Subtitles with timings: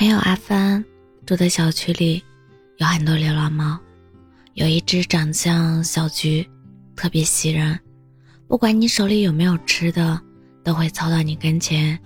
[0.00, 0.82] 朋友阿帆
[1.26, 2.24] 住的小区里
[2.78, 3.78] 有很多流浪猫，
[4.54, 6.48] 有一只长相小橘，
[6.96, 7.78] 特别喜人，
[8.48, 10.18] 不管你手里有没有吃的，
[10.64, 11.98] 都会凑到你跟前，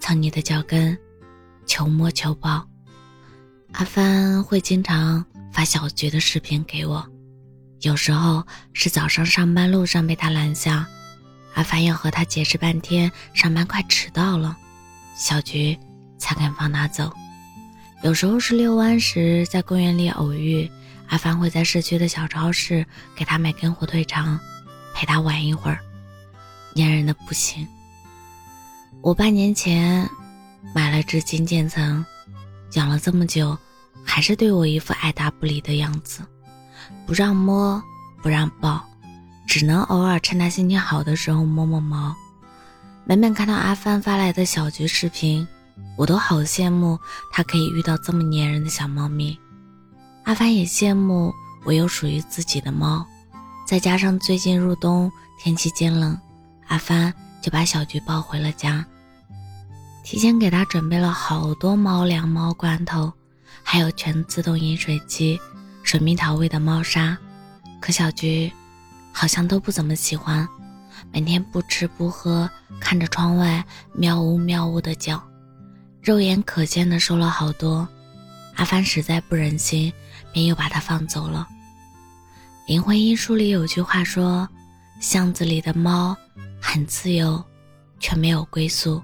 [0.00, 0.96] 蹭你的脚跟，
[1.66, 2.66] 求摸求抱。
[3.72, 5.22] 阿帆会经常
[5.52, 7.06] 发小橘的视频给我，
[7.82, 10.88] 有时候是早上上班路上被他拦下，
[11.52, 14.56] 阿帆要和他解释半天，上班快迟到了，
[15.14, 15.78] 小橘
[16.16, 17.12] 才肯放他走。
[18.02, 20.68] 有时候是遛弯时在公园里偶遇，
[21.06, 22.84] 阿帆会在市区的小超市
[23.14, 24.38] 给他买根火腿肠，
[24.92, 25.78] 陪他玩一会儿，
[26.74, 27.66] 粘人的不行。
[29.02, 30.08] 我半年前
[30.74, 32.04] 买了只金渐层，
[32.72, 33.56] 养了这么久，
[34.04, 36.22] 还是对我一副爱答不理的样子，
[37.06, 37.80] 不让摸，
[38.20, 38.84] 不让抱，
[39.46, 42.12] 只能偶尔趁他心情好的时候摸摸毛。
[43.04, 45.46] 每每看到阿帆发来的小菊视频。
[45.96, 46.98] 我都好羡慕
[47.30, 49.38] 他可以遇到这么粘人的小猫咪，
[50.24, 51.32] 阿帆也羡慕
[51.64, 53.06] 我有属于自己的猫。
[53.66, 56.18] 再加上最近入冬，天气渐冷，
[56.66, 58.84] 阿帆就把小菊抱回了家，
[60.02, 63.12] 提前给他准备了好多猫粮、猫罐头，
[63.62, 65.40] 还有全自动饮水机、
[65.82, 67.16] 水蜜桃味的猫砂。
[67.80, 68.52] 可小菊
[69.12, 70.46] 好像都不怎么喜欢，
[71.12, 72.48] 每天不吃不喝，
[72.80, 75.22] 看着窗外喵呜喵呜的叫。
[76.02, 77.88] 肉眼可见的瘦了好多，
[78.56, 79.92] 阿帆实在不忍心，
[80.32, 81.46] 便又把它放走了。
[82.66, 84.48] 林徽因书里有句话说
[85.00, 86.16] ：“巷子里的猫
[86.60, 87.40] 很自由，
[88.00, 89.00] 却没有归宿；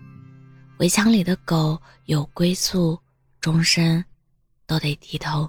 [0.78, 2.98] 围墙里的狗有归宿，
[3.40, 4.04] 终身
[4.66, 5.48] 都得低头。”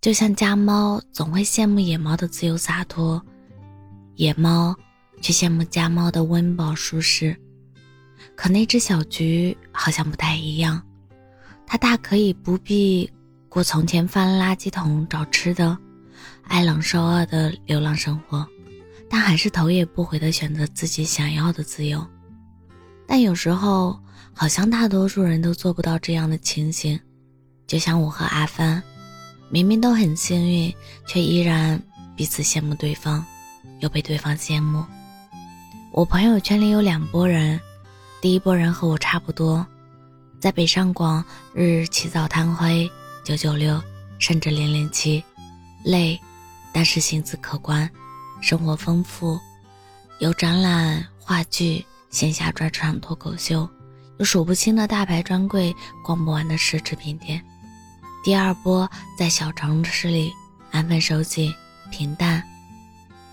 [0.00, 3.20] 就像家猫总会羡慕野猫的自由洒脱，
[4.14, 4.76] 野猫
[5.20, 7.36] 却羡慕家猫的温饱舒适。
[8.36, 10.80] 可那只小菊好像不太一样，
[11.66, 13.10] 它大可以不必
[13.48, 15.76] 过从前翻垃圾桶找吃的、
[16.44, 18.46] 挨冷受饿的流浪生活，
[19.08, 22.06] 但还是头也不回地选择自己想要的自由。
[23.06, 23.98] 但有时候，
[24.32, 26.98] 好像大多数人都做不到这样的情形，
[27.66, 28.82] 就像我和阿帆，
[29.48, 30.72] 明明都很幸运，
[31.06, 31.82] 却依然
[32.16, 33.24] 彼此羡慕对方，
[33.80, 34.84] 又被对方羡慕。
[35.92, 37.60] 我朋友圈里有两拨人。
[38.20, 39.66] 第一波人和我差不多，
[40.38, 42.90] 在北上广日日起早贪黑，
[43.24, 43.82] 九九六
[44.18, 45.24] 甚至零零七，
[45.84, 46.20] 累，
[46.70, 47.90] 但是薪资可观，
[48.42, 49.40] 生活丰富，
[50.18, 53.66] 有展览、话剧、线下专场、脱口秀，
[54.18, 57.42] 有数不清的大牌专柜，逛不完的奢侈品店。
[58.22, 60.30] 第二波在小城市里
[60.70, 61.54] 安分守己，
[61.90, 62.42] 平淡，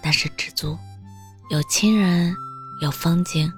[0.02, 0.78] 但是知足，
[1.50, 2.34] 有亲人，
[2.81, 3.52] 有风景。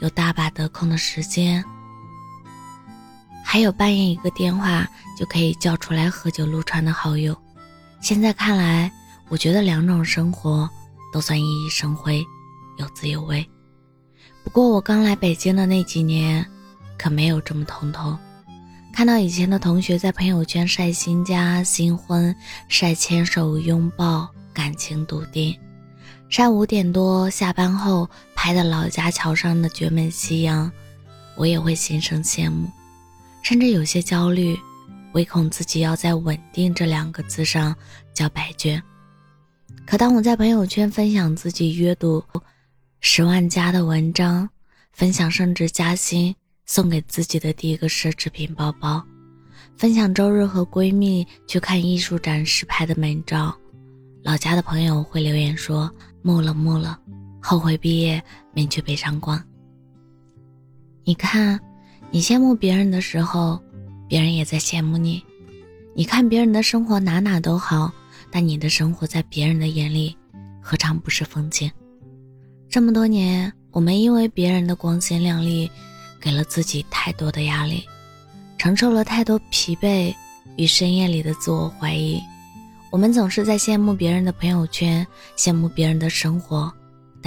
[0.00, 1.64] 有大把得空的时间，
[3.44, 4.86] 还有半夜一个电话
[5.18, 7.36] 就可以叫出来喝酒撸串的好友。
[8.00, 8.92] 现在看来，
[9.28, 10.68] 我觉得两种生活
[11.12, 12.24] 都算熠熠生辉，
[12.78, 13.48] 有滋有味。
[14.44, 16.44] 不过我刚来北京的那几年，
[16.98, 18.16] 可没有这么通透。
[18.92, 22.34] 看到以前的同学在朋友圈晒新家新婚，
[22.68, 25.58] 晒牵手拥抱，感情笃定。
[26.28, 30.70] 晒五点多下班后拍的老家桥上的绝美夕阳，
[31.36, 32.70] 我也会心生羡慕，
[33.42, 34.56] 甚至有些焦虑，
[35.14, 37.74] 唯恐自己要在“稳定”这两个字上
[38.14, 38.80] 交白卷。
[39.84, 42.22] 可当我在朋友圈分享自己阅读
[43.00, 44.48] 十万加的文章，
[44.92, 46.34] 分享升职加薪
[46.66, 49.02] 送给自己的第一个奢侈品包包，
[49.76, 53.56] 分享周日和闺蜜去看艺术展时拍的美照。
[54.22, 55.90] 老家的朋友会留言说
[56.22, 56.98] ：“木了木了，
[57.48, 58.20] 后悔毕业
[58.52, 59.40] 没去北上广。”
[61.06, 61.60] 你看，
[62.10, 63.62] 你羡慕别人的时候，
[64.08, 65.22] 别人也在羡慕你。
[65.94, 67.92] 你看别人的生活哪哪都好，
[68.32, 70.16] 但你的生活在别人的眼里，
[70.60, 71.70] 何尝不是风景？
[72.68, 75.70] 这么多年，我们因为别人的光鲜亮丽，
[76.20, 77.84] 给了自己太多的压力，
[78.58, 80.12] 承受了太多疲惫
[80.56, 82.20] 与深夜里的自我怀疑。
[82.90, 85.06] 我们总是在羡慕别人的朋友圈，
[85.36, 86.72] 羡慕别人的生活，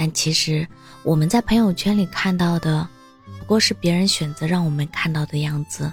[0.00, 0.66] 但其实
[1.02, 2.88] 我们在朋友圈里看到的，
[3.38, 5.92] 不过是别人选择让我们看到的样子。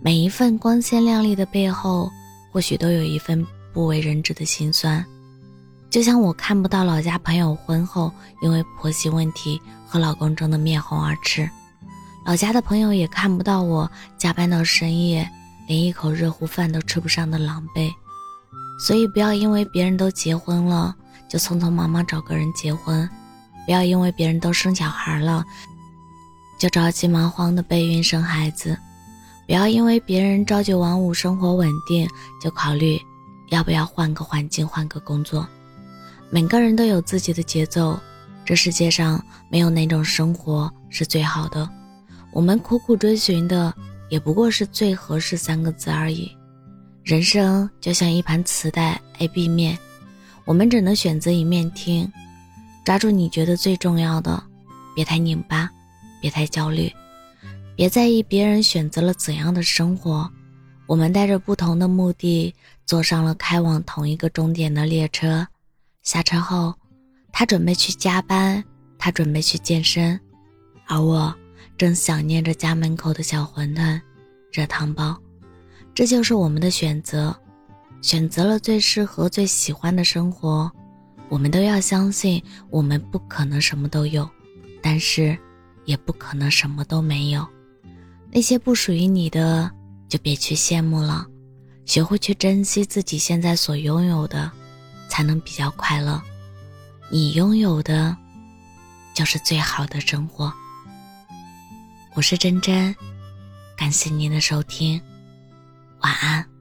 [0.00, 2.08] 每一份光鲜亮丽的背后，
[2.52, 5.04] 或许都有一份不为人知的心酸。
[5.90, 11.50] 就像我看不到老家朋友婚后因为婆媳问题和老公争得面红耳赤，
[12.24, 15.28] 老家的朋友也看不到我加班到深夜，
[15.66, 17.90] 连一口热乎饭都吃不上的狼狈。
[18.78, 20.94] 所以，不要因为别人都结婚了，
[21.28, 23.08] 就匆匆忙忙找个人结婚；
[23.66, 25.44] 不要因为别人都生小孩了，
[26.58, 28.74] 就着急忙慌的备孕生孩子；
[29.46, 32.08] 不要因为别人朝九晚五、生活稳定，
[32.42, 33.00] 就考虑
[33.50, 35.46] 要不要换个环境、换个工作。
[36.30, 37.98] 每个人都有自己的节奏，
[38.44, 41.68] 这世界上没有哪种生活是最好的。
[42.32, 43.72] 我们苦苦追寻的，
[44.10, 46.30] 也不过是最合适三个字而已。
[47.02, 49.78] 人生就像一盘磁带，A、B 面，
[50.44, 52.10] 我们只能选择一面听。
[52.84, 54.42] 抓住你觉得最重要的，
[54.94, 55.70] 别太拧巴，
[56.20, 56.92] 别太焦虑。
[57.74, 60.30] 别在意别人选择了怎样的生活，
[60.86, 62.54] 我们带着不同的目的
[62.84, 65.46] 坐上了开往同一个终点的列车。
[66.02, 66.74] 下车后，
[67.32, 68.62] 他准备去加班，
[68.98, 70.20] 他准备去健身，
[70.86, 71.34] 而我
[71.78, 73.98] 正想念着家门口的小馄饨、
[74.52, 75.18] 热汤包。
[75.94, 77.34] 这就是我们的选择，
[78.02, 80.70] 选择了最适合、最喜欢的生活。
[81.34, 82.40] 我们都要相信，
[82.70, 84.30] 我们不可能什么都有，
[84.80, 85.36] 但是
[85.84, 87.44] 也不可能什么都没有。
[88.30, 89.68] 那些不属于你的，
[90.08, 91.26] 就别去羡慕了，
[91.86, 94.48] 学会去珍惜自己现在所拥有的，
[95.08, 96.22] 才能比较快乐。
[97.10, 98.16] 你拥有的，
[99.12, 100.54] 就是最好的生活。
[102.14, 102.94] 我是真真，
[103.76, 105.02] 感谢您的收听，
[105.98, 106.53] 晚安。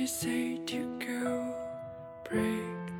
[0.00, 1.54] To say to go
[2.24, 2.99] break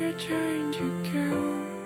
[0.00, 1.77] you're trying to kill.